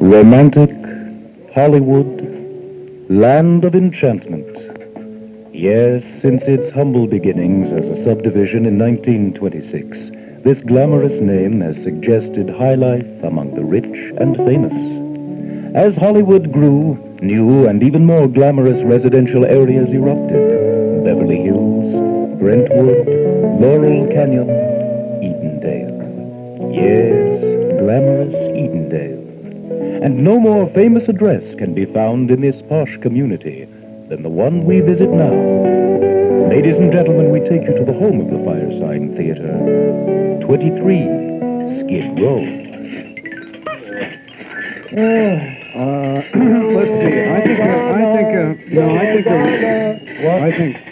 [0.00, 0.70] Romantic
[1.54, 4.46] Hollywood, land of enchantment.
[5.54, 12.50] Yes, since its humble beginnings as a subdivision in 1926, this glamorous name has suggested
[12.50, 14.74] high life among the rich and famous.
[15.74, 20.57] As Hollywood grew, new and even more glamorous residential areas erupted.
[21.28, 23.06] Beverly Hills, Brentwood,
[23.60, 24.48] Laurel Canyon,
[25.20, 25.92] Edendale.
[26.74, 30.02] Yes, glamorous Edendale.
[30.02, 33.66] And no more famous address can be found in this posh community
[34.08, 35.34] than the one we visit now.
[36.48, 39.52] Ladies and gentlemen, we take you to the home of the Firesign Theatre,
[40.46, 40.80] 23
[41.78, 42.38] Skid Row.
[45.76, 46.22] Uh,
[46.72, 47.20] let's see.
[47.28, 47.60] I think.
[47.60, 48.28] Uh, I think.
[48.32, 49.26] Uh, no, I think.
[49.26, 50.87] Uh, I think.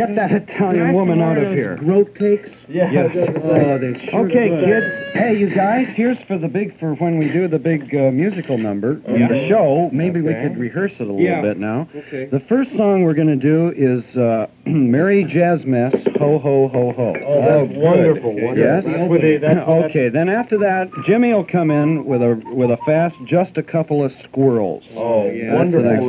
[0.00, 1.76] Get that Italian woman out of here.
[1.76, 2.50] Groat cakes?
[2.68, 3.14] Yes.
[3.14, 5.12] Oh, they sure Okay, look kids.
[5.12, 5.88] Hey, you guys.
[5.88, 9.46] Here's for the big for when we do the big uh, musical number in the
[9.48, 9.90] show.
[9.92, 11.42] Maybe we could rehearse it a little Yeah.
[11.42, 11.88] bit now.
[11.94, 12.26] Okay.
[12.26, 16.92] The first song we're going to do is uh, "Merry Jazz Mess." Ho ho ho
[16.92, 17.14] ho.
[17.26, 18.34] Oh, that's wonderful.
[18.56, 18.84] Yes.
[18.84, 19.08] wonderful.
[19.10, 20.08] That's they, that's where okay.
[20.08, 24.02] Then after that, Jimmy will come in with a with a fast, just a couple
[24.04, 24.88] of squirrels.
[24.96, 25.82] Oh, That's wonderful.
[25.82, 26.04] the next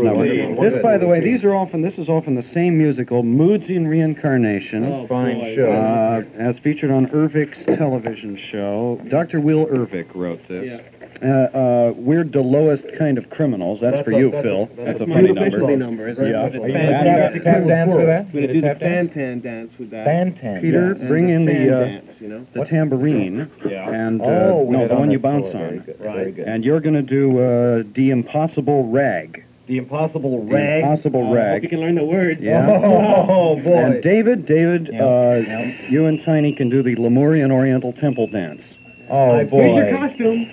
[0.56, 0.70] number.
[0.70, 3.88] This, by the way, these are often this is often the same musical, Moods in
[3.88, 4.84] Reincarnation.
[4.86, 5.56] Oh, Fine boy.
[5.56, 5.72] show.
[5.72, 9.02] Uh, as featured on Ervik's television show.
[9.10, 9.40] Dr.
[9.40, 10.82] Will Ervik wrote this.
[11.24, 13.80] Uh, uh, we're the lowest kind of criminals.
[13.80, 14.66] That's, That's for a- you, that's a- Phil.
[14.66, 15.78] that's That's, a a funny number.
[15.78, 16.46] number, isn't Yeah.
[16.48, 16.52] it?
[16.54, 18.34] Fan- Fan- fan- tap dance for that?
[18.34, 20.08] We're gonna do the Fantan dance with that.
[20.08, 20.62] Fantan.
[20.62, 22.46] Peter, And bring in the uh, dance, you know.
[22.54, 23.88] the tambourine Yeah.
[23.90, 25.62] and uh, oh, no, the one you bounce before.
[25.62, 25.84] Very on.
[25.86, 26.00] good.
[26.00, 26.16] Right.
[26.16, 26.48] Very good.
[26.48, 29.44] And you're going to do uh, the impossible rag.
[29.72, 30.50] The Impossible Rag.
[30.50, 30.84] The Rag.
[30.84, 31.64] impossible Oh, hope rag.
[31.64, 32.42] you can learn the words.
[32.42, 32.68] Yeah.
[32.84, 33.78] Oh, boy.
[33.78, 34.04] And.
[34.04, 35.90] David, David, Yeah, uh, yeah.
[35.90, 38.76] you and Tiny can do the Lemurian Oriental Temple dance.
[39.10, 39.78] Oh, Here's boy.
[39.78, 40.46] your costume.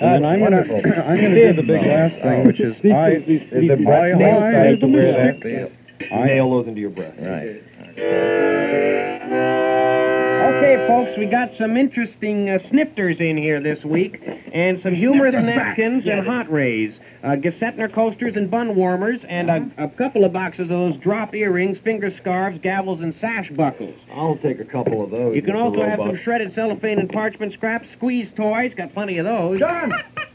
[0.00, 0.62] And I'm gonna.
[0.62, 4.80] I'm gonna do the big last thing, which is I, The I, black I, side
[4.80, 5.70] to wear
[6.10, 6.12] I.
[6.12, 7.20] I, Nail those into your breast.
[7.20, 7.62] Right.
[10.62, 15.34] Okay, folks, we got some interesting uh, snifters in here this week, and some humorous
[15.34, 20.32] napkins and hot rays, uh, Gessettner coasters and bun warmers, and a, a couple of
[20.32, 24.06] boxes of those drop earrings, finger scarves, gavels, and sash buckles.
[24.14, 25.34] I'll take a couple of those.
[25.34, 25.62] You can Mr.
[25.62, 29.58] also have some shredded cellophane and parchment scraps, squeeze toys, got plenty of those.
[29.58, 29.92] John!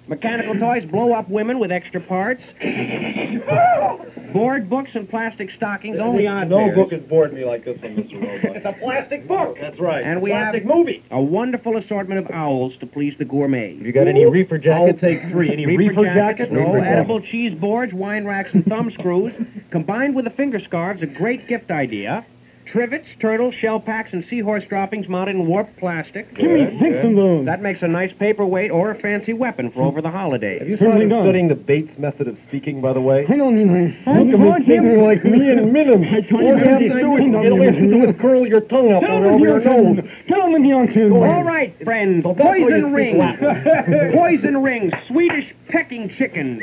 [0.09, 2.44] Mechanical toys, blow up women with extra parts.
[4.38, 6.75] Board books and plastic stockings, only odd No pairs.
[6.75, 8.22] book has bored me like this one, Mr.
[8.22, 8.56] Roebuck.
[8.58, 9.58] It's a plastic book.
[9.59, 10.03] That's right.
[10.06, 11.03] And we Plastic have- movie.
[11.12, 13.75] A wonderful assortment of owls to please the gourmet.
[13.75, 15.02] Have You got any reefer jackets?
[15.03, 15.52] I'll take three.
[15.52, 16.52] Any reefer jackets?
[16.52, 19.38] No, Reefer edible cheese boards, wine racks, and thumb screws.
[19.72, 22.25] Combined with the finger scarves, a great gift idea.
[22.67, 26.33] Trivets, turtles, shell packs, and seahorse droppings mounted in warped plastic.
[26.35, 27.45] Give me six of those.
[27.45, 30.67] That makes a nice paperweight or a fancy weapon for over the Have holidays.
[30.67, 33.25] you started studying the Bates method of speaking, by the way?
[33.25, 36.03] Hang on, hang How come you speaking like me and Minim?
[36.03, 38.91] All you have to do is, all you have to do is curl your tongue
[38.91, 40.06] up and over your nose.
[40.29, 42.23] All right, friends.
[42.23, 44.13] So that's why you Poison speak rings.
[44.13, 44.94] Poison rings.
[45.06, 46.61] Swedish pecking chickens.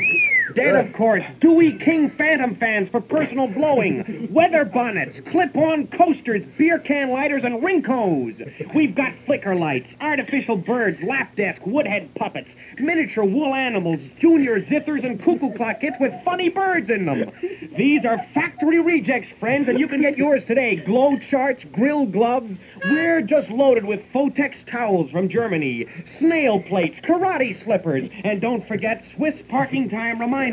[0.55, 1.25] Dead, of course.
[1.41, 4.29] Dewey King Phantom fans for personal blowing.
[4.31, 5.19] Weather bonnets.
[5.19, 6.45] Clip-on coasters.
[6.57, 8.41] Beer can lighters and Rincos.
[8.73, 9.93] We've got flicker lights.
[9.99, 11.01] Artificial birds.
[11.03, 11.65] Lap desk.
[11.65, 12.55] Woodhead puppets.
[12.79, 13.99] Miniature wool animals.
[14.17, 17.31] Junior zithers and cuckoo clock kits with funny birds in them.
[17.75, 20.77] These are factory rejects, friends, and you can get yours today.
[20.77, 22.59] Glow charts, grill gloves.
[22.85, 29.03] We're just loaded with Fotex towels from Germany, snail plates, karate slippers, and don't forget
[29.03, 30.44] Swiss parking time reminders.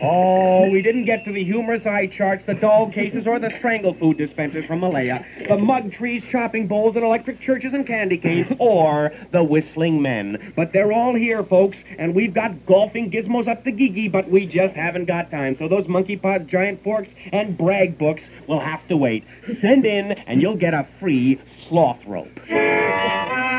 [0.00, 3.92] Oh, we didn't get to the humorous eye charts, the doll cases, or the strangle
[3.94, 8.48] food dispensers from Malaya, the mug trees, chopping bowls, and electric churches and candy canes,
[8.58, 10.52] or the whistling men.
[10.56, 14.46] But they're all here, folks, and we've got golfing gizmos up the gigi, but we
[14.46, 15.56] just haven't got time.
[15.58, 19.24] So those monkey pod giant forks and brag books will have to wait.
[19.60, 22.40] Send in, and you'll get a free sloth rope.